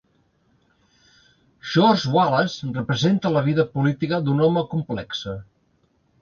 "George 1.73 2.07
Wallace" 2.15 2.71
representa 2.79 3.33
la 3.35 3.45
vida 3.49 3.67
política 3.77 4.21
d'un 4.31 4.43
home 4.47 4.65
complexe. 4.73 5.37